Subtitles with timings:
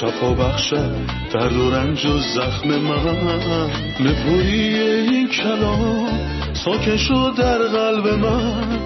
[0.00, 0.94] شفا بخشد
[1.32, 3.70] درد و رنج و زخم من.
[4.00, 6.08] نپویی این کلام
[6.52, 8.78] ساکن شد در قلب من.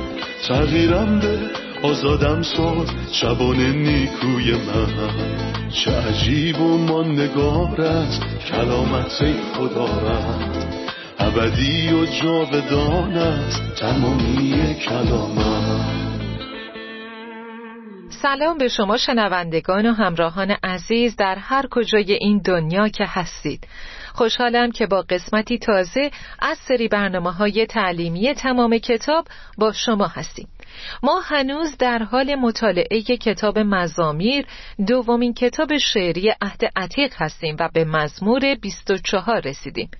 [0.49, 1.39] تغییرم به
[1.83, 5.69] آزادم ساز شبان نیکوی من.
[5.71, 10.67] چه عجیب و ماندگار است کلامت خدا رد
[11.19, 16.08] ابدی و جاودان است تمامی کلامت
[18.23, 23.67] سلام به شما شنوندگان و همراهان عزیز در هر کجای این دنیا که هستید.
[24.15, 29.27] خوشحالم که با قسمتی تازه از سری برنامه های تعلیمی تمام کتاب
[29.59, 30.49] با شما هستیم.
[31.03, 34.47] ما هنوز در حال مطالعه کتاب مزامیر
[34.87, 39.91] دومین کتاب شعری عهد عتیق هستیم و به مزمور 24 رسیدیم.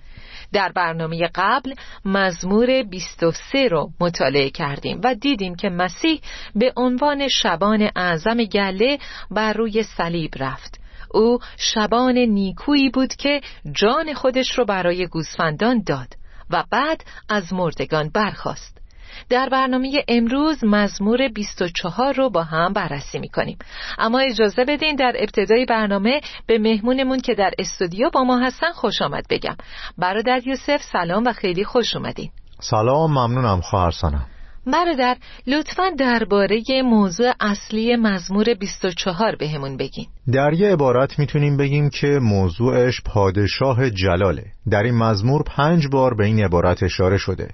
[0.53, 1.73] در برنامه قبل
[2.05, 6.21] مزمور 23 رو مطالعه کردیم و دیدیم که مسیح
[6.55, 8.97] به عنوان شبان اعظم گله
[9.31, 10.79] بر روی صلیب رفت.
[11.11, 16.07] او شبان نیکویی بود که جان خودش رو برای گوسفندان داد
[16.49, 18.78] و بعد از مردگان برخاست.
[19.29, 23.57] در برنامه امروز مزمور 24 رو با هم بررسی می‌کنیم.
[23.97, 29.01] اما اجازه بدین در ابتدای برنامه به مهمونمون که در استودیو با ما هستن خوش
[29.01, 29.55] آمد بگم.
[29.97, 32.29] برادر یوسف سلام و خیلی خوش اومدین.
[32.59, 34.25] سلام ممنونم خواهرسانم.
[34.71, 35.17] برادر
[35.47, 40.05] لطفا درباره موضوع اصلی مزمور 24 بهمون بگین.
[40.31, 44.45] در یه عبارت می‌تونیم بگیم که موضوعش پادشاه جلاله.
[44.69, 47.49] در این مزمور پنج بار به این عبارت اشاره شده.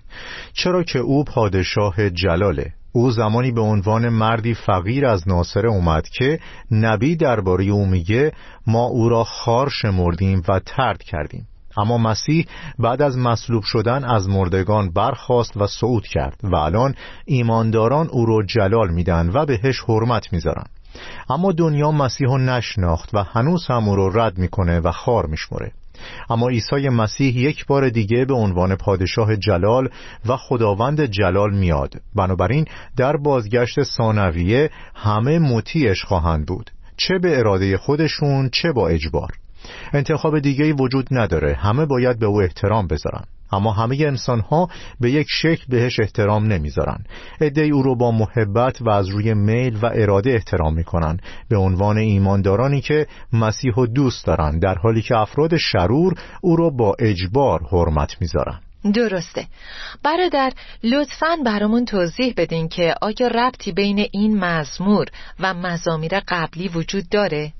[0.54, 6.40] چرا که او پادشاه جلاله؟ او زمانی به عنوان مردی فقیر از ناصره اومد که
[6.72, 8.32] نبی درباره او میگه
[8.68, 11.48] ما او را خار شمردیم و ترد کردیم.
[11.78, 12.46] اما مسیح
[12.80, 18.44] بعد از مصلوب شدن از مردگان برخاست و صعود کرد و الان ایمانداران او را
[18.44, 20.66] جلال میدن و بهش حرمت می‌ذارن.
[21.30, 25.72] اما دنیا مسیح رو نشناخت و هنوز هم او رو رد می‌کنه و خار میشمره.
[26.30, 29.90] اما عیسی مسیح یک بار دیگه به عنوان پادشاه جلال
[30.26, 31.94] و خداوند جلال میاد.
[32.16, 32.66] بنابراین
[32.98, 36.72] در بازگشت ثانویه همه مطیعش خواهند بود.
[36.98, 39.30] چه به اراده خودشون چه با اجبار.
[39.94, 41.54] انتخاب دیگه وجود نداره.
[41.54, 43.24] همه باید به او احترام بذارن.
[43.52, 47.04] اما همه انسان ها به یک شکل بهش احترام نمی‌ذارن.
[47.42, 51.20] ادهی او رو با محبت و از روی میل و اراده احترام می‌کنن.
[51.50, 56.72] به عنوان ایماندارانی که مسیح و دوست دارن در حالی که افراد شرور او رو
[56.72, 58.60] با اجبار حرمت می‌ذارن.
[58.94, 59.46] درسته.
[60.04, 60.52] برادر
[60.84, 65.06] لطفا برامون توضیح بدین که آیا ربطی بین این مزمور
[65.40, 67.54] و مزامیر قبلی وجود داره؟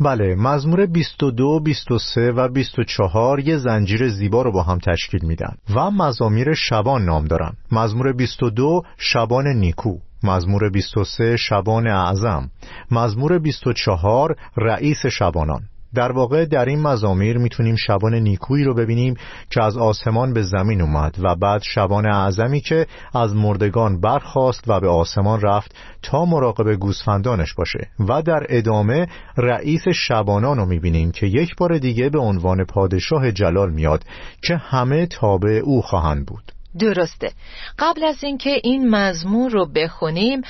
[0.00, 5.90] بله مزمور 22, 23 و 24 یه زنجیر زیبا رو با هم تشکیل میدن و
[5.90, 7.52] مزامیر شبان نام دارن.
[7.72, 9.98] مزمور 22 شبان نیکو.
[10.22, 12.50] مزمور 23 شبان اعظم.
[12.90, 15.62] مزمور 24 رئیس شبانان.
[15.94, 19.14] در واقع در این مزامیر می‌تونیم شبان نیکویی رو ببینیم
[19.50, 24.80] که از آسمان به زمین اومد و بعد شبان اعظمی که از مردگان برخاست و
[24.80, 27.88] به آسمان رفت تا مراقب گوسفندانش باشه.
[28.08, 29.06] و در ادامه
[29.36, 34.04] رئیس شبانان رو می‌بینیم که یک بار دیگه به عنوان پادشاه جلال میاد
[34.42, 36.52] که همه تابع او خواهند بود.
[36.78, 37.30] درسته.
[37.78, 40.42] قبل از اینکه این مزمور رو بخونیم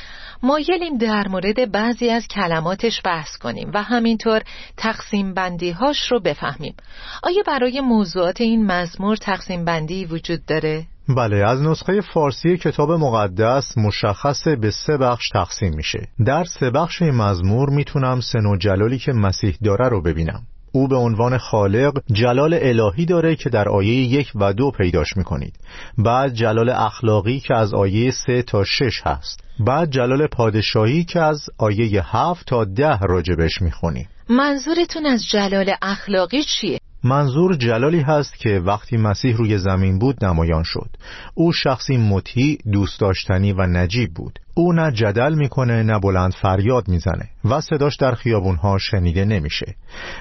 [0.43, 4.43] مایلیم در مورد بعضی از کلماتش بحث کنیم و همینطور
[4.76, 6.75] تقسیم بندی هاش رو بفهمیم.
[7.22, 13.78] آیا برای موضوعات این مزمور تقسیم بندی وجود داره؟ بله از نسخه فارسی کتاب مقدس
[13.78, 16.09] مشخص به سه بخش تقسیم میشه.
[16.26, 20.43] در سه بخش مزمور می‌تونم سن و جلالی که مسیح داره رو ببینم.
[20.73, 25.55] او به عنوان خالق جلال الهی داره که در آیه یک و دو پیداش می‌کنید.
[25.99, 29.41] بعد جلال اخلاقی که از آیه سه تا شش هست.
[29.61, 36.43] بعد جلال پادشاهی که از آیه هفت تا ده راجبش می‌خونیم منظورتون از جلال اخلاقی
[36.44, 40.91] چیه؟ منظور جلالی هست که وقتی مسیح روی زمین بود نمایان شد.
[41.35, 44.38] او شخصی مطیع دوست داشتنی و نجیب بود.
[44.58, 49.75] او نه جدل می‌کنه نه بلند فریاد می‌زنه و صداش در خیابونها شنیده نمیشه.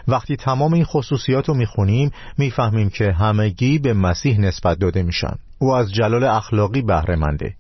[0.08, 5.36] وقتی تمام این خصوصیات رو می‌خونیم می‌فهمیم که همگی به مسیح نسبت داده میشن.
[5.60, 7.54] او از جلال اخلاقی بهره منده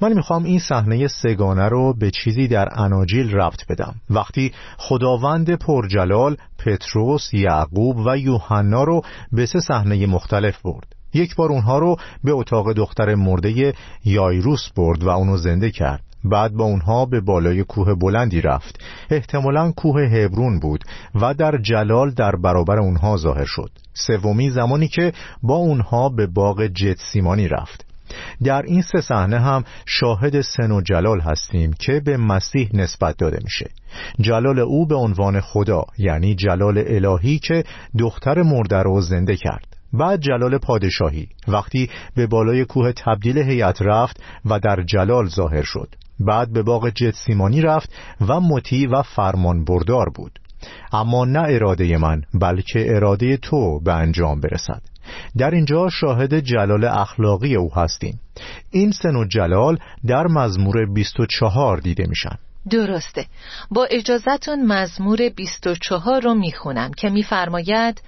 [0.00, 3.94] من می‌خوام این صحنه سگانه رو به چیزی در اناجیل ربط بدم.
[4.10, 9.02] وقتی خداوند پرجلال پتروس، یعقوب و یوحنا رو
[9.32, 10.86] به سه صحنه مختلف برد.
[11.14, 16.13] یک بار اونها رو به اتاق دختر مرده یایروس برد و اونو زنده کرد.
[16.24, 18.80] بعد با اونها به بالای کوه بلندی رفت.
[19.10, 20.84] احتمالا کوه هبرون بود
[21.14, 23.70] و در جلال در برابر اونها ظاهر شد.
[23.94, 25.12] سومی زمانی که
[25.42, 27.84] با اونها به باغ جتسیمانی رفت.
[28.44, 33.38] در این سه صحنه هم شاهد سن و جلال هستیم که به مسیح نسبت داده
[33.44, 33.70] میشه.
[34.20, 37.64] جلال او به عنوان خدا یعنی جلال الهی که
[37.98, 39.66] دختر مرده رو زنده کرد.
[39.92, 45.88] بعد جلال پادشاهی وقتی به بالای کوه تبدیل هیئت رفت و در جلال ظاهر شد.
[46.20, 47.92] بعد به باغ جتسیمانی رفت
[48.28, 50.38] و مطیع و فرمان بردار بود.
[50.92, 54.82] اما نه اراده من بلکه اراده تو به انجام برسد.
[55.38, 58.20] در اینجا شاهد جلال اخلاقی او هستیم.
[58.70, 62.38] این سن و جلال در مزمور 24 دیده میشن.
[62.70, 63.26] درسته.
[63.70, 68.02] با اجازتون مزمور 24 رو می‌خونم که میفرماید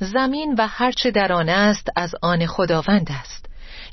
[0.00, 3.46] زمین و هرچه در آن است از آن خداوند است.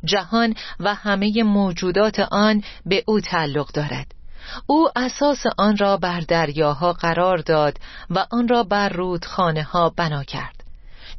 [0.06, 4.13] جهان و همه موجودات آن به او تعلق دارد.
[4.68, 7.77] او اساس آن را بر دریاها قرار داد
[8.09, 10.63] و آن را بر رودخانه ها بنا کرد.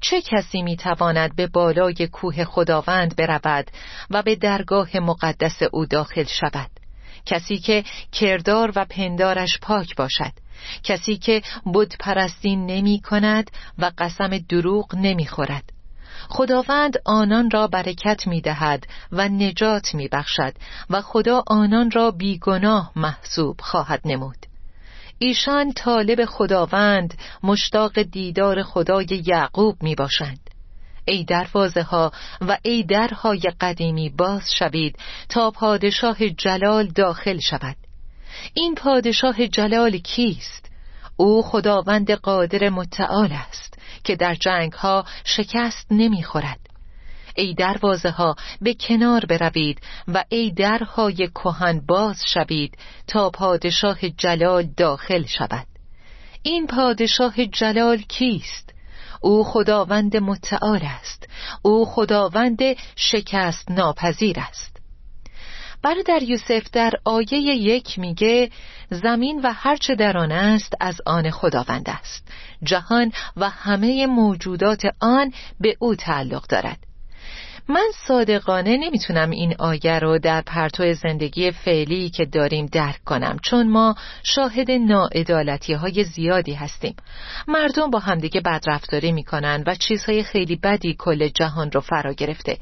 [0.01, 3.71] چه کسی می‌تواند به بالای کوه خداوند برود
[4.11, 6.71] و به درگاه مقدس او داخل شود؟
[7.27, 10.33] کسی که کردار و پندارش پاک باشد.
[10.83, 15.65] کسی که بود پرستی نمی کند و قسم دروغ نمی خورد
[16.29, 20.53] خداوند آنان را برکت می دهد و نجات می بخشد
[20.91, 24.47] و خدا آنان را بیگناه محسوب خواهد نمود.
[25.19, 30.51] ایشان طالب خداوند مشتاق دیدار خدای یعقوب می باشند
[31.05, 37.77] ای دروازه ها و ای درهای قدیمی باز شوید تا پادشاه جلال داخل شود.
[38.55, 40.71] این پادشاه جلال کیست؟
[41.17, 46.61] او خداوند قادر متعال است که در جنگ ها شکست نمی‌خورد.
[47.37, 54.63] ای دروازه ها به کنار بروید و ای درهای کهن باز شوید تا پادشاه جلال
[54.77, 55.67] داخل شود
[56.43, 58.75] این پادشاه جلال کیست؟
[59.21, 61.29] او خداوند متعال است
[61.63, 62.59] او خداوند
[62.97, 64.74] شکست ناپذیر است
[65.85, 68.51] برادر یوسف در آیه یک میگه
[68.91, 72.29] زمین و هرچه در آن است از آن خداوند است.
[72.63, 76.79] جهان و همه موجودات آن به او تعلق دارد.
[77.69, 83.69] من صادقانه نمی‌تونم این آیه رو در پرتو زندگی فعلی که داریم درک کنم چون
[83.69, 86.97] ما شاهد ناعدالتی های زیادی هستیم.
[87.49, 92.59] مردم با همدیگه بدرفتاری می‌کنن و چیزهای خیلی بدی کل جهان رو فرا گرفته.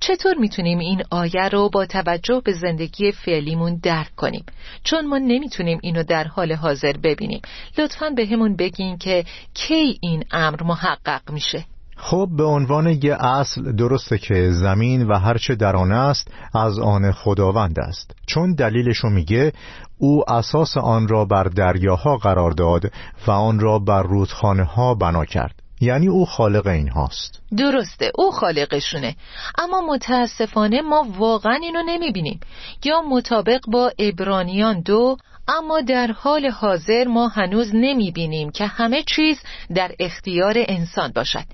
[0.00, 4.44] چطور می‌تونیم این آیه رو با توجه به زندگی فعلیمون درک کنیم؟
[4.84, 7.40] چون ما نمی‌تونیم اینو در حال حاضر ببینیم.
[7.78, 9.24] لطفا به همون بگین که
[9.54, 11.64] کی این امر محقق میشه.
[11.96, 17.12] خب به عنوان یه اصل درسته که زمین و هرچه در آن است از آن
[17.12, 18.14] خداوند است.
[18.26, 19.52] چون دلیلشو میگه
[19.98, 22.92] او اساس آن را بر دریاها قرار داد
[23.26, 25.59] و آن را بر رودخانه ها بنا کرد.
[25.80, 27.42] یعنی او خالق این هاست.
[27.56, 29.16] درسته او خالقشونه.
[29.58, 32.40] اما متاسفانه ما واقعا اینو نمی‌بینیم.
[32.84, 35.16] یا مطابق با ابرانیان دو
[35.48, 39.38] اما در حال حاضر ما هنوز نمی‌بینیم که همه چیز
[39.74, 41.44] در اختیار انسان باشد.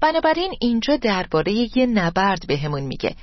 [0.00, 3.14] بنابراین اینجا درباره یه نبرد بهمون میگه.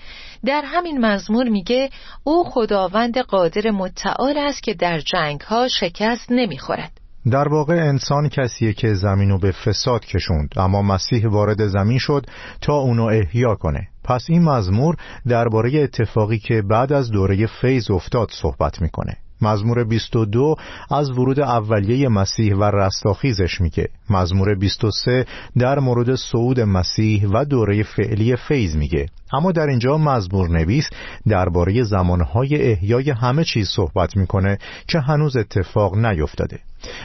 [0.46, 1.90] در همین مزمور میگه
[2.24, 7.01] او خداوند قادر متعال است که در جنگ ها شکست نمی‌خورد.
[7.30, 12.26] در واقع انسان کسیه که زمینو به فساد کشوند اما مسیح وارد زمین شد
[12.62, 13.88] تا اونو احیا کنه.
[14.04, 14.96] پس این مزمور
[15.28, 19.18] درباره اتفاقی که بعد از دوره فیض افتاد صحبت می‌کنه.
[19.42, 20.56] مزمور 22
[20.92, 23.90] از ورود اولیه مسیح و رستاخیزش میگه.
[24.10, 25.26] مزمور 23
[25.58, 29.06] در مورد صعود مسیح و دوره فعلی فیض میگه.
[29.34, 30.90] اما در اینجا مزمور نویس
[31.28, 34.58] درباره زمانهای احیای همه چیز صحبت می‌کنه
[34.88, 36.60] که هنوز اتفاق نیفتاده.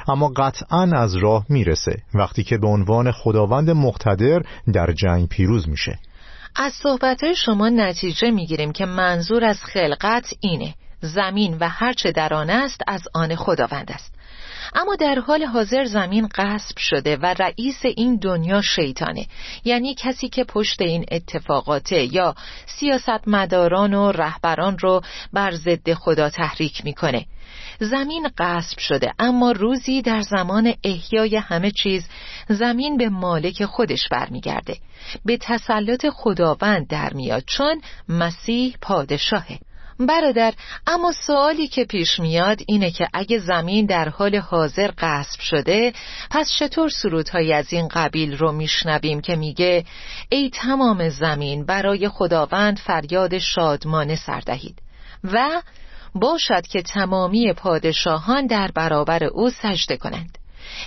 [0.08, 5.98] اما قطعا از راه می‌رسه وقتی که به عنوان خداوند مقتدر در جنگ پیروز میشه.
[6.56, 10.74] از صحبت شما نتیجه می‌گیریم که منظور از خلقت اینه.
[11.00, 14.16] زمین و هرچه در آن است از آن خداوند است.
[14.74, 19.26] اما در حال حاضر زمین غصب شده و رئیس این دنیا شیطانه.
[19.64, 22.34] یعنی کسی که پشت این اتفاقاته یا
[22.66, 25.00] سیاستمداران و رهبران رو
[25.32, 27.26] بر ضد خدا تحریک می‌کنه.
[27.80, 32.08] زمین غصب شده اما روزی در زمان احیای همه چیز
[32.48, 34.76] زمین به مالک خودش برمیگرده.
[35.24, 39.58] به تسلط خداوند در میاد چون مسیح پادشاهه.
[39.98, 40.54] برادر
[40.86, 45.92] اما سوالی که پیش میاد اینه که اگه زمین در حال حاضر غصب شده
[46.30, 49.84] پس چطور سرودهایی از این قبیل رو میشنویم که میگه
[50.28, 54.82] ای تمام زمین برای خداوند فریاد شادمانه سردهید
[55.24, 55.62] و
[56.14, 60.38] باشد که تمامی پادشاهان در برابر او سجده کنند.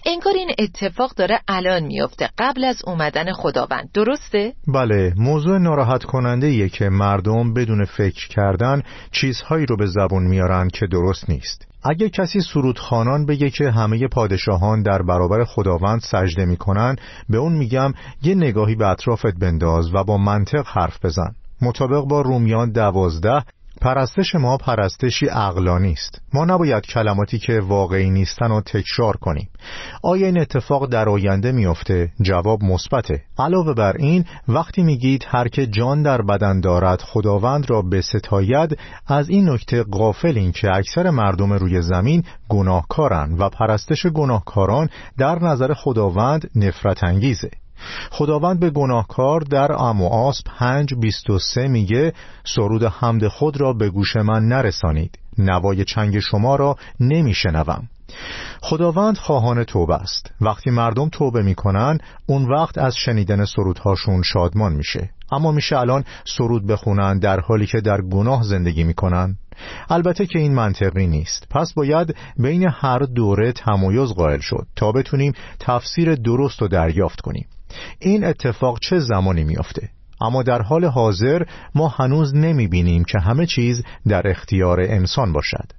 [0.05, 2.29] انگار این اتفاق داره الان میفته.
[2.37, 3.89] قبل از اومدن خداوند.
[3.93, 8.81] درسته؟ بله موضوع ناراحت کننده ایه که مردم بدون فکر کردن
[9.11, 11.67] چیزهایی رو به زبون میارن که درست نیست.
[11.83, 16.95] اگه کسی سرودخانان بگه که همه پادشاهان در برابر خداوند سجده می‌کنن
[17.29, 17.93] به اون میگم
[18.23, 21.35] یه نگاهی به اطرافت بنداز و با منطق حرف بزن.
[21.61, 23.43] مطابق با رومیان دوازده
[23.81, 26.21] پرستش ما پرستشی اقلانی است.
[26.33, 29.49] ما نباید کلماتی که واقعی نیستن رو تکرار کنیم.
[30.03, 33.21] آیا این اتفاق در آینده میافته؟ جواب مثبته.
[33.39, 39.29] علاوه بر این وقتی میگید هر که جان در بدن دارد خداوند را بستاید از
[39.29, 39.85] این نکته
[40.23, 47.49] این که اکثر مردم روی زمین گناهکارند و پرستش گناهکاران در نظر خداوند نفرت انگیزه.
[48.11, 53.89] خداوند به گناهکار در امواس پنج بیست و سه میگه سرود حمد خود را به
[53.89, 55.19] گوش من نرسانید.
[55.37, 57.89] نوای چنگ شما را نمیشنوم.
[58.61, 60.31] خداوند خواهان توبه است.
[60.41, 65.09] وقتی مردم توبه می‌کنن اون وقت از شنیدن سرودهاشون شادمان میشه.
[65.31, 69.37] اما میشه الان سرود بخونن در حالی که در گناه زندگی می‌کنن.
[69.89, 71.47] البته که این منطقی نیست.
[71.49, 77.47] پس باید بین هر دوره تمایز قائل شد تا بتونیم تفسیر درست رو دریافت کنیم.
[77.99, 79.89] این اتفاق چه زمانی میافته؟
[80.21, 81.43] اما در حال حاضر
[81.75, 85.71] ما هنوز نمی بینیم که همه چیز در اختیار انسان باشد.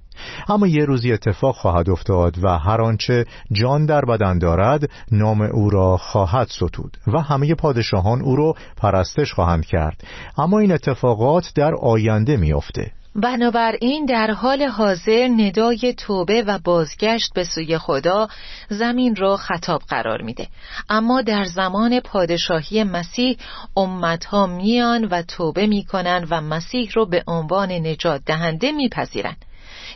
[0.49, 5.69] اما یه روزی اتفاق خواهد افتاد و هر آنچه جان در بدن دارد نام او
[5.69, 10.03] را خواهد ستود و همه پادشاهان او را پرستش خواهند کرد.
[10.37, 12.91] اما این اتفاقات در آینده میافته.
[13.15, 18.27] بنابراین در حال حاضر ندای توبه و بازگشت به سوی خدا
[18.69, 20.47] زمین را خطاب قرار میده.
[20.89, 23.37] اما در زمان پادشاهی مسیح
[23.77, 29.45] امتها میان و توبه می‌کنن و مسیح رو به عنوان نجات دهنده میپذیرند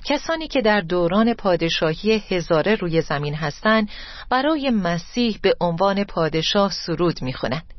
[0.06, 3.90] کسانی که در دوران پادشاهی هزاره روی زمین هستند
[4.30, 7.75] برای مسیح به عنوان پادشاه سرود می‌خونند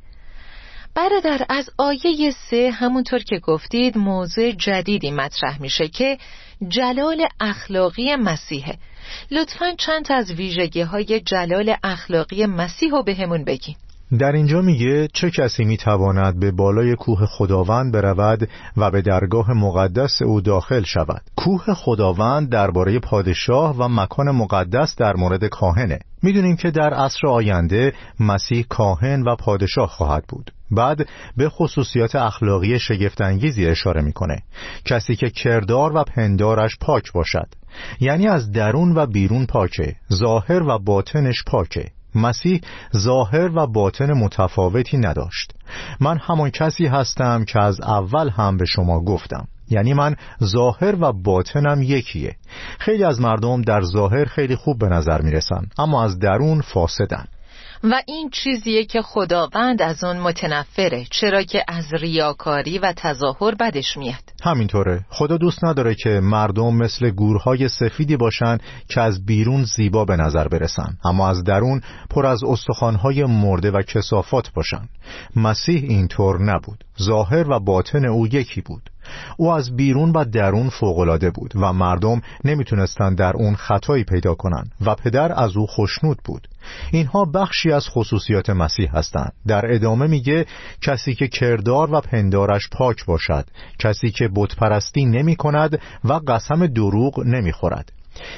[0.96, 6.18] برادر از آیه سه همونطور که گفتید موضوع جدیدی مطرح میشه که
[6.68, 8.78] جلال اخلاقی مسیحه.
[9.30, 13.76] لطفا چند از ویژگی های جلال اخلاقی مسیح رو بهمون بگین.
[14.18, 20.22] در اینجا میگه چه کسی می‌تواند به بالای کوه خداوند برود و به درگاه مقدس
[20.22, 21.22] او داخل شود.
[21.36, 25.98] کوه خداوند درباره پادشاه و مکان مقدس در مورد کاهنه.
[26.22, 30.50] می‌دونیم که در عصر آینده مسیح کاهن و پادشاه خواهد بود.
[30.70, 34.42] بعد به خصوصیات اخلاقی شگفتانگیزی اشاره می‌کنه.
[34.84, 37.48] کسی که کردار و پندارش پاک باشد.
[38.00, 41.95] یعنی از درون و بیرون پاکه ظاهر و باطنش پاکه.
[42.16, 42.60] مسیح
[42.96, 45.52] ظاهر و باطن متفاوتی نداشت.
[46.00, 49.48] من همان کسی هستم که از اول هم به شما گفتم.
[49.68, 52.36] یعنی من ظاهر و باطنم یکیه.
[52.78, 57.24] خیلی از مردم در ظاهر خیلی خوب به نظر می‌رسن اما از درون فاسدن.
[57.84, 63.96] و این چیزیه که خداوند از اون متنفره چرا که از ریاکاری و تظاهر بدش
[63.96, 64.32] میاد.
[64.42, 65.04] همینطوره.
[65.08, 70.48] خدا دوست نداره که مردم مثل گورهای سفیدی باشن که از بیرون زیبا به نظر
[70.48, 70.96] برسن.
[71.04, 71.80] اما از درون
[72.10, 74.88] پر از استخوانهای مرده و کسافات باشن.
[75.36, 76.84] مسیح اینطور نبود.
[77.02, 78.90] ظاهر و باطن او یکی بود.
[79.36, 84.72] او از بیرون و درون فوقالعاده بود و مردم نمی‌تونستند در اون خطایی پیدا کنند
[84.86, 86.48] و پدر از او خشنود بود.
[86.92, 89.32] اینها بخشی از خصوصیات مسیح هستند.
[89.46, 90.46] در ادامه میگه
[90.82, 93.46] کسی که کردار و پندارش پاک باشد
[93.78, 97.92] کسی که بتپرستی نمی کند و قسم دروغ نمی خورد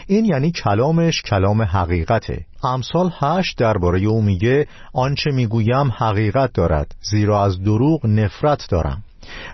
[0.06, 2.44] این یعنی کلامش کلام حقیقته.
[2.64, 9.04] امثال هشت درباره او میگه آنچه می‌گویم حقیقت دارد زیرا از دروغ نفرت دارم.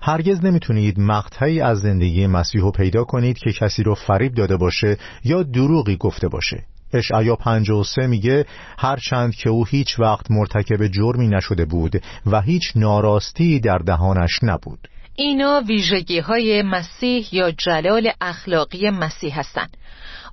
[0.03, 5.43] هرگز نمی‌تونید مقطعی از زندگی مسیح پیدا کنید که کسی رو فریب داده باشه یا
[5.43, 6.65] دروغی گفته باشه.
[6.93, 8.47] اشعیا 53 میگه
[8.79, 14.89] هرچند که او هیچ وقت مرتکب جرمی نشده بود و هیچ ناراستی در دهانش نبود.
[15.17, 19.77] اینا ویژگی های مسیح یا جلال اخلاقی مسیح هستند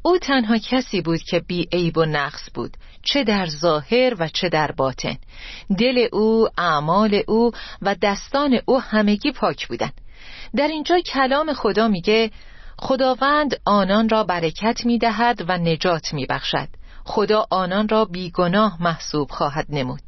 [0.01, 2.77] او تنها کسی بود که بی عیب و نقص بود.
[3.03, 5.17] چه در ظاهر و چه در باطن.
[5.77, 9.93] دل او، اعمال او و دستان او همگی پاک بودند.
[10.55, 12.31] در اینجا کلام خدا میگه
[12.79, 16.67] خداوند آنان را برکت می‌دهد و نجات میبخشد.
[17.05, 20.01] خدا آنان را بیگناه محسوب خواهد نمود.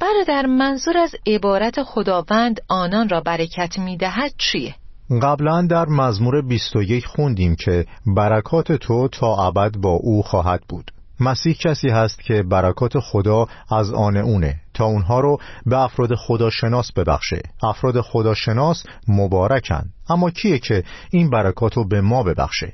[0.00, 4.74] برادر منظور از عبارت خداوند آنان را برکت می‌دهد چیه؟
[5.22, 10.90] قبلا در مزمور 21 خوندیم که برکات تو تا ابد با او خواهد بود.
[11.20, 16.92] مسیح کسی هست که برکات خدا از آن اونه تا اونها رو به افراد خداشناس
[16.92, 17.42] ببخشه.
[17.62, 19.84] افراد خداشناس مبارکن.
[20.08, 22.72] اما کیه که این برکات رو به ما ببخشه؟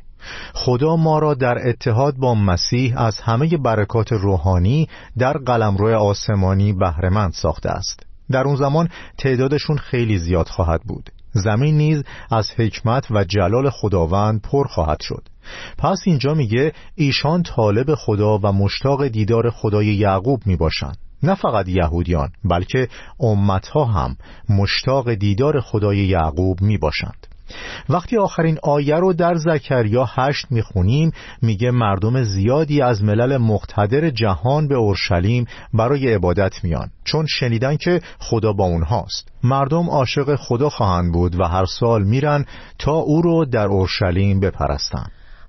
[0.54, 7.32] خدا ما را در اتحاد با مسیح از همه برکات روحانی در قلمرو آسمانی بهرهمند
[7.32, 8.00] ساخته است.
[8.30, 11.10] در اون زمان تعدادشون خیلی زیاد خواهد بود.
[11.32, 15.28] زمین نیز از حکمت و جلال خداوند پر خواهد شد.
[15.78, 21.68] پس اینجا میگه ایشان طالب خدا و مشتاق دیدار خدای یعقوب می باشند نه فقط
[21.68, 22.88] یهودیان بلکه
[23.20, 24.16] امتها هم
[24.48, 27.26] مشتاق دیدار خدای یعقوب می باشند
[27.88, 34.68] وقتی آخرین آیه رو در زکریا هشت می‌خونیم میگه مردم زیادی از ملل مقتدر جهان
[34.68, 39.28] به اورشلیم برای عبادت میان چون شنیدن که خدا با اونهاست.
[39.42, 42.44] مردم عاشق خدا خواهند بود و هر سال میرن
[42.78, 45.06] تا او رو در اورشلیم بپرستن.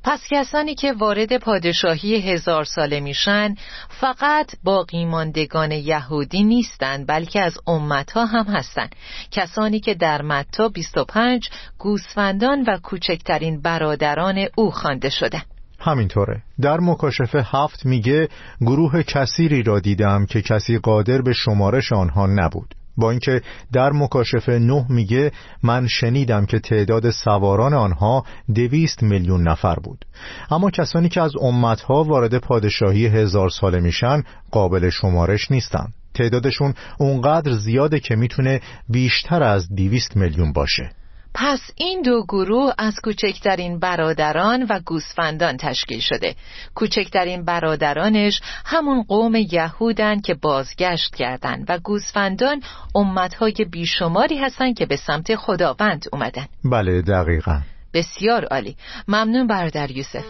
[0.08, 3.56] پس کسانی که وارد پادشاهی هزار ساله میشن
[3.90, 8.96] فقط باقی ماندگان یهودی نیستند بلکه از امتها هم هستند
[9.32, 15.42] کسانی که در متا 25 گوسفندان و کوچکترین برادران او خوانده شده
[15.80, 16.42] همینطوره.
[16.62, 18.30] در مکاشفه هفت میگه
[18.62, 22.76] گروه کثیری را دیدم که کسی قادر به شمارش آنها نبود.
[22.98, 23.42] با اینکه
[23.74, 25.32] در مکاشفه نه میگه
[25.64, 28.26] من شنیدم که تعداد سواران آنها
[28.56, 30.06] دویست میلیون نفر بود.
[30.52, 35.88] اما کسانی که از امتها وارد پادشاهی هزار ساله میشن قابل شمارش نیستن.
[36.14, 40.92] تعدادشون اونقدر زیاده که می‌تونه بیشتر از دویست میلیون باشه.
[41.38, 46.36] پس این دو گروه از کوچکترین برادران و گوسفندان تشکیل شده.
[46.76, 52.62] کوچکترین برادرانش همون قوم یهودن که بازگشت کردند و گوسفندان
[52.96, 56.46] امتهای بیشماری هستن که به سمت خداوند اومدن.
[56.64, 57.62] بله دقیقا.
[57.94, 58.76] بسیار عالی.
[59.08, 60.26] ممنون برادر یوسف.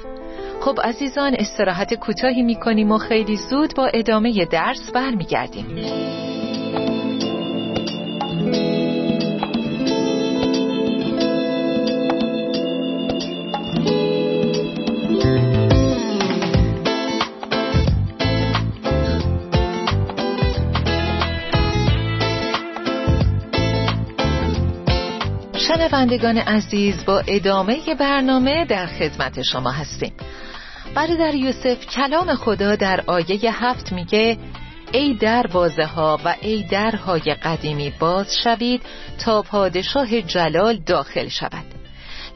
[0.61, 5.65] خب عزیزان استراحت کوتاهی می‌کنیم و خیلی زود با ادامه درس برمیگردیم.
[25.75, 30.13] شنوندگان عزیز با ادامه برنامه در خدمت شما هستیم.
[30.95, 34.37] برادر یوسف کلام خدا در آیه هفت میگه
[34.91, 38.81] ای دروازه ها و ای درهای قدیمی باز شوید
[39.25, 41.65] تا پادشاه جلال داخل شود.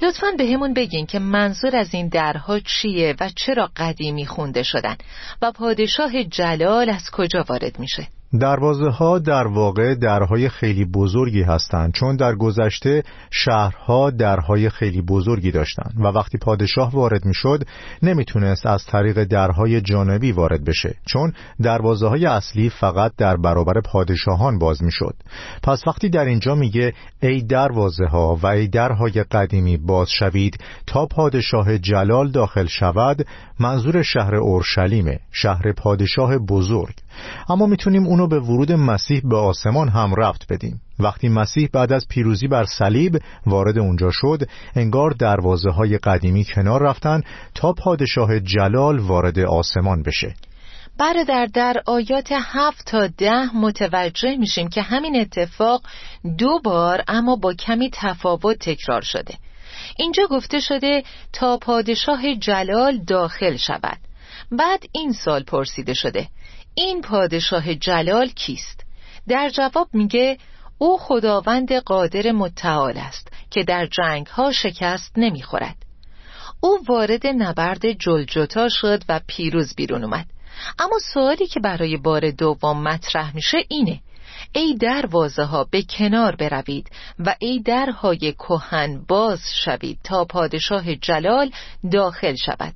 [0.01, 4.95] لطفا به همون بگین که منظور از این درها چیه و چرا قدیمی خونده شدن
[5.41, 11.93] و پادشاه جلال از کجا وارد میشه؟ دروازه ها در واقع درهای خیلی بزرگی هستند
[11.93, 17.63] چون در گذشته شهرها درهای خیلی بزرگی داشتند و وقتی پادشاه وارد می شد
[18.03, 24.59] نمی‌تونست از طریق درهای جانبی وارد بشه چون دروازه های اصلی فقط در برابر پادشاهان
[24.59, 25.15] باز می شد
[25.63, 31.05] پس وقتی در اینجا میگه ای دروازه ها و ای درهای قدیمی باز شوید تا
[31.05, 33.25] پادشاه جلال داخل شود
[33.59, 36.95] منظور شهر اورشلیمه شهر پادشاه بزرگ.
[37.49, 40.81] اما می‌تونیم اونو به ورود مسیح به آسمان هم رفت بدیم.
[40.99, 44.39] وقتی مسیح بعد از پیروزی بر صلیب وارد اونجا شد
[44.75, 47.23] انگار دروازه های قدیمی کنار رفتن
[47.55, 50.33] تا پادشاه جلال وارد آسمان بشه.
[50.97, 55.81] برادر در آیات هفت تا ده متوجه میشیم که همین اتفاق
[56.37, 59.33] دو بار اما با کمی تفاوت تکرار شده.
[59.97, 61.03] اینجا گفته شده
[61.33, 63.97] تا پادشاه جلال داخل شود.
[64.51, 66.27] بعد این سال پرسیده شده.
[66.79, 68.85] این پادشاه جلال کیست؟
[69.27, 70.37] در جواب میگه
[70.77, 75.75] او خداوند قادر متعال است که در جنگ ها شکست نمی‌خورد.
[76.61, 80.25] او وارد نبرد جلجتا شد و پیروز بیرون اومد.
[80.79, 83.99] اما سوالی که برای بار دوم مطرح میشه اینه
[84.53, 86.89] ای دروازه ها به کنار بروید
[87.19, 91.51] و ای درهای کهن باز شوید تا پادشاه جلال
[91.91, 92.73] داخل شود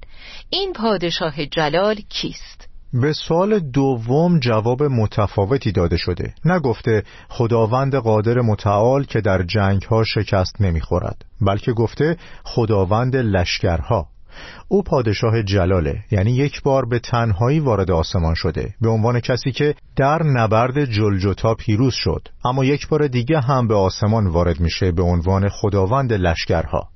[0.50, 6.34] این پادشاه جلال کیست؟ به سوال دوم جواب متفاوتی داده شده.
[6.46, 14.08] نگفته خداوند قادر متعال که در جنگ ها شکست نمی‌خورد بلکه گفته خداوند لشکرها.
[14.68, 19.76] او پادشاه جلاله یعنی یک بار به تنهایی وارد آسمان شده به عنوان کسی که
[19.96, 25.04] در نبرد جلجتا پیروز شد اما یک بار دیگه هم به آسمان وارد میشه به
[25.04, 26.90] عنوان خداوند لشکرها.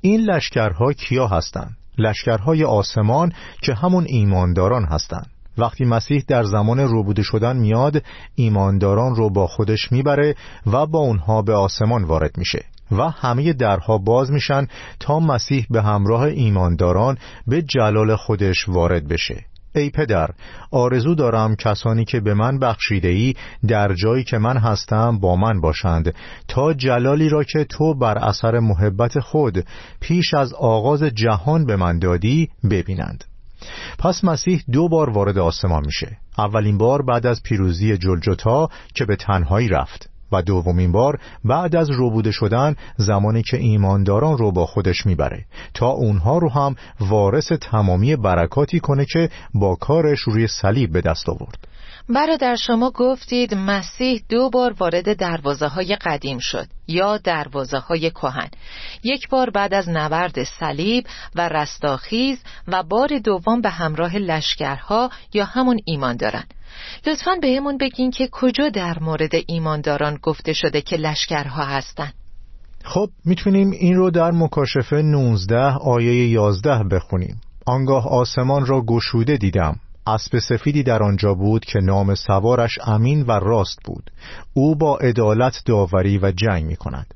[0.00, 3.32] این لشکرها کیا هستند؟ لشکرهای آسمان
[3.62, 5.35] که همون ایمانداران هستند.
[5.58, 8.02] وقتی مسیح در زمان روبوده شدن میاد
[8.34, 10.34] ایمانداران رو با خودش می‌بره
[10.66, 14.66] و با اونها به آسمان وارد میشه و همه درها باز میشن
[15.00, 19.44] تا مسیح به همراه ایمانداران به جلال خودش وارد بشه.
[19.74, 20.30] ای پدر
[20.70, 23.34] آرزو دارم کسانی که به من بخشیده ای
[23.68, 26.14] در جایی که من هستم با من باشند
[26.48, 29.64] تا جلالی را که تو بر اثر محبت خود
[30.00, 33.24] پیش از آغاز جهان به من دادی ببینند.
[33.98, 36.16] پس مسیح دو بار وارد آسمان میشه.
[36.38, 41.90] اولین بار بعد از پیروزی جلجتا که به تنهایی رفت و دومین بار بعد از
[41.90, 48.16] روبوده شدن زمانی که ایمانداران رو با خودش می‌بره تا اونها رو هم وارث تمامی
[48.16, 51.68] برکاتی کنه که با کارش روی صلیب به دست آورد.
[52.08, 58.48] برادر شما گفتید مسیح دو بار وارد دروازه های قدیم شد یا دروازه های کهن.
[59.04, 62.38] یک بار بعد از نورد صلیب و رستاخیز
[62.68, 66.44] و بار دوم به همراه لشکرها یا همون ایمانداران.
[67.06, 72.12] لطفا بهمون بگین که کجا در مورد ایمانداران گفته شده که لشکرها هستن.
[72.84, 77.40] خب می‌تونیم این رو در مکاشفه 19 آیه 11 بخونیم.
[77.66, 79.80] آنگاه آسمان را گشوده دیدم.
[80.06, 84.10] اسب سفیدی در آنجا بود که نام سوارش امین و راست بود.
[84.54, 87.14] او با عدالت داوری و جنگ می کند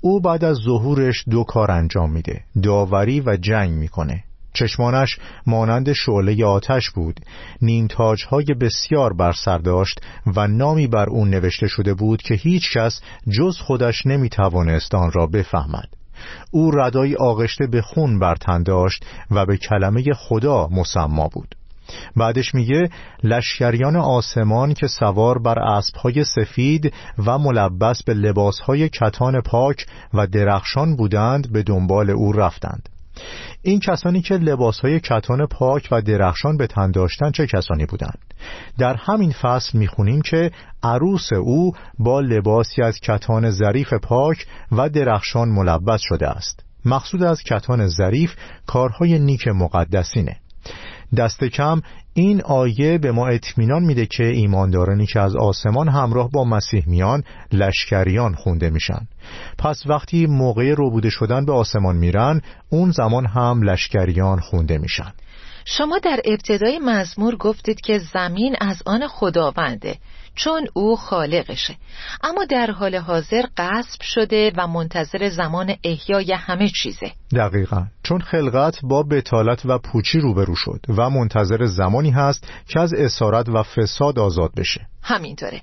[0.00, 2.40] او بعد از ظهورش دو کار انجام میده.
[2.62, 4.24] داوری و جنگ می‌کنه.
[4.54, 7.20] چشمانش مانند شعله آتش بود.
[7.62, 10.00] نیمتاجهای بسیار بر سر داشت
[10.36, 13.00] و نامی بر اون نوشته شده بود که هیچ کس
[13.38, 15.88] جز خودش نمی توانست آن را بفهمد.
[16.50, 21.54] او ردای آغشته به خون بر تن داشت و به کلمه خدا مسما بود.
[22.16, 22.90] بعدش میگه
[23.22, 26.92] لشکریان آسمان که سوار بر اسبهای سفید
[27.26, 32.88] و ملبس به لباسهای کتان پاک و درخشان بودند به دنبال او رفتند.
[33.62, 38.18] این کسانی که لباسهای کتان پاک و درخشان به تن داشتند چه کسانی بودند؟
[38.78, 40.50] در همین فصل می‌خونیم که
[40.82, 46.64] عروس او با لباسی از کتان ظریف پاک و درخشان ملبس شده است.
[46.84, 48.34] مقصود از کتان ظریف
[48.66, 50.36] کارهای نیک مقدسینه.
[51.16, 51.80] دست کم
[52.14, 57.24] این آیه به ما اطمینان میده که ایماندارانی که از آسمان همراه با مسیح میان
[57.52, 59.08] لشکریان خونده میشن.
[59.58, 65.12] پس وقتی موقع روبوده شدن به آسمان میرن اون زمان هم لشکریان خونده میشن.
[65.64, 69.96] شما در ابتدای مزمور گفتید که زمین از آن خداونده
[70.34, 71.76] چون او خالقشه.
[72.22, 77.12] اما در حال حاضر قصب شده و منتظر زمان احیای همه چیزه.
[77.36, 77.86] دقیقا.
[78.02, 83.48] چون خلقت با بتالت و پوچی روبرو شد و منتظر زمانی هست که از اسارت
[83.48, 84.80] و فساد آزاد بشه.
[85.02, 85.60] همینطوره.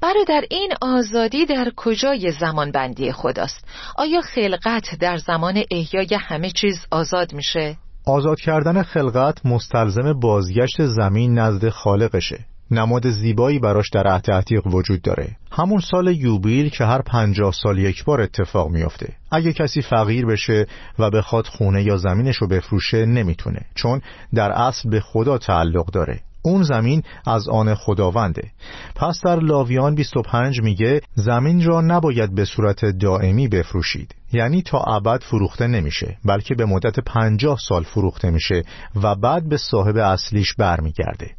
[0.00, 3.64] برادر این آزادی در کجای زمان بندی خداست؟
[3.96, 7.76] آیا خلقت در زمان احیای همه چیز آزاد میشه؟
[8.08, 12.44] آزاد کردن خلقت مستلزم بازگشت زمین نزد خالقشه.
[12.70, 15.36] نماد زیبایی براش در عهد عتیق وجود داره.
[15.52, 19.12] همون سال یوبیل که هر پنجاه سال یک بار اتفاق میافته.
[19.30, 20.66] اگه کسی فقیر بشه
[20.98, 23.60] و بخواد خونه یا زمینش رو بفروشه نمی‌تونه.
[23.74, 24.00] چون
[24.34, 26.20] در اصل به خدا تعلق داره.
[26.46, 28.50] اون زمین از آن خداونده.
[28.96, 34.14] پس در لاویان 25 میگه زمین را نباید به صورت دائمی بفروشید.
[34.32, 38.62] یعنی تا ابد فروخته نمیشه بلکه به مدت پنجاه سال فروخته میشه
[39.02, 41.30] و بعد به صاحب اصلیش برمیگرده.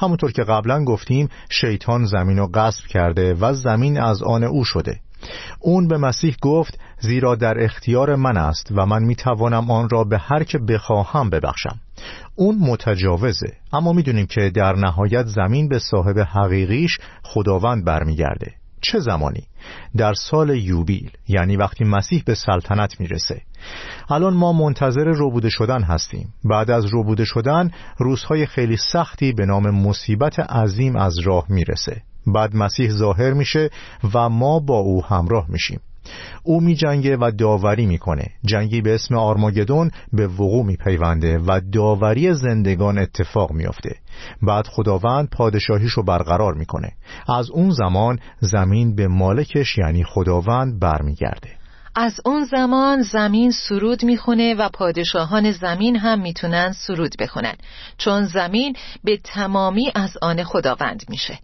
[0.00, 5.00] همونطور که قبلا گفتیم شیطان زمین رو غصب کرده و زمین از آن او شده.
[5.60, 10.18] اون به مسیح گفت زیرا در اختیار من است و من می‌توانم آن را به
[10.18, 11.80] هر که بخواهم ببخشم.
[12.36, 13.52] اون متجاوزه.
[13.72, 18.52] اما می‌دونیم که در نهایت زمین به صاحب حقیقیش خداوند برمیگرده.
[18.80, 19.42] چه زمانی؟
[19.96, 23.42] در سال یوبیل یعنی وقتی مسیح به سلطنت می‌رسه.
[24.10, 26.34] الان ما منتظر روبوده شدن هستیم.
[26.44, 32.02] بعد از روبوده شدن روزهای خیلی سختی به نام مصیبت عظیم از راه می‌رسه.
[32.26, 33.70] بعد مسیح ظاهر میشه
[34.14, 35.80] و ما با او همراه میشیم.
[36.46, 38.26] او می جنگه و داوری می‌کنه.
[38.44, 43.96] جنگی به اسم آرماگدون به وقوع میپیونده و داوری زندگان اتفاق میافته.
[44.42, 46.92] بعد خداوند پادشاهیشو برقرار می‌کنه.
[47.28, 51.50] از اون زمان زمین به مالکش یعنی خداوند برمیگرده.
[51.94, 57.54] از اون زمان زمین سرود می‌خونه و پادشاهان زمین هم می‌تونن سرود بخونن.
[57.98, 61.38] چون زمین به تمامی از آن خداوند میشه.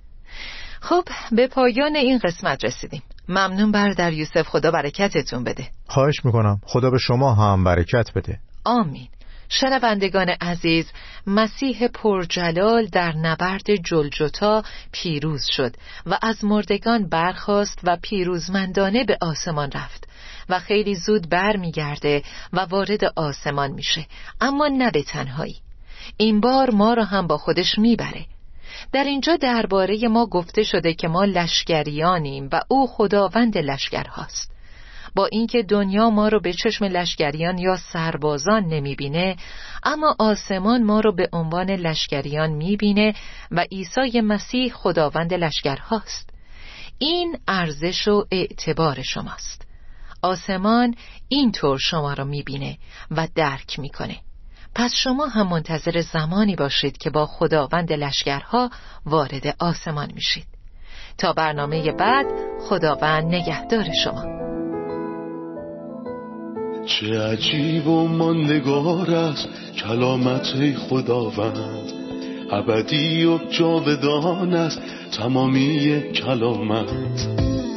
[0.81, 3.03] خب به پایان این قسمت رسیدیم.
[3.29, 5.69] ممنون در یوسف خدا برکتتون بده.
[5.89, 6.61] خواهش می‌کنم.
[6.65, 8.39] خدا به شما هم برکت بده.
[8.65, 9.09] آمین.
[9.49, 10.93] شنوندگان عزیز
[11.27, 15.75] مسیح پرجلال در نبرد جلجتا پیروز شد
[16.07, 20.09] و از مردگان برخاست و پیروزمندانه به آسمان رفت
[20.49, 24.07] و خیلی زود بر میگرده و وارد آسمان میشه
[24.41, 25.57] اما نه به تنهایی.
[26.17, 28.27] این بار ما را هم با خودش می‌بره.
[28.93, 34.53] در اینجا درباره ما گفته شده که ما لشکریانیم و او خداوند لشکرهاست.
[35.15, 39.37] با اینکه دنیا ما رو به چشم لشکریان یا سربازان نمی‌بینه
[39.83, 43.15] اما آسمان ما رو به عنوان لشکریان می‌بینه
[43.51, 46.31] و عیسی مسیح خداوند لشکرهاست.
[46.99, 49.67] این ارزش و اعتبار شماست.
[50.23, 50.95] آسمان
[51.29, 52.79] اینطور شما را می‌بینه
[53.11, 54.17] و درک می‌کنه.
[54.75, 58.71] پس شما هم منتظر زمانی باشید که با خداوند لشکرها
[59.07, 60.47] وارد آسمان میشید.
[61.19, 62.27] تا برنامه بعد
[62.69, 64.43] خداوند نگهدار شما.
[66.87, 71.93] چه عجیب و ماندگار است کلامت خداوند.
[72.53, 74.81] ابدی و جاودان است
[75.19, 76.91] تمامی کلامت.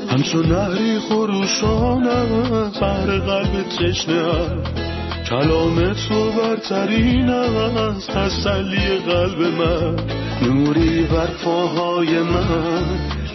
[0.10, 4.85] همچون نهری است بر قلب تشنه
[5.30, 9.96] کلام تو برترین است تسلی قلب من.
[10.42, 12.84] نوری بر پاهای من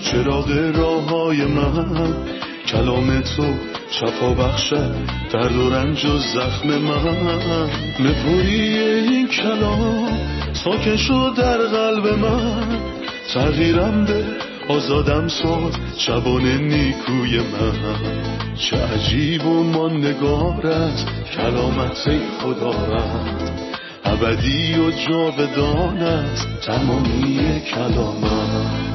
[0.05, 2.14] چراغ راه های من.
[2.66, 3.55] کلام تو
[3.90, 4.94] شفا بخشد
[5.33, 7.70] درد و رنج و زخم من.
[8.00, 10.18] نپوری این کلام
[10.53, 12.79] ساکن در قلب من.
[13.35, 14.24] تغییرم به
[14.71, 17.75] آزادم ساز شبان نیکوی من.
[18.55, 21.07] چه عجیب و ماندگار است
[21.37, 22.09] کلامت
[22.41, 23.51] خدا رد
[24.05, 28.89] ابدی و جاودان است تمامی کلامت.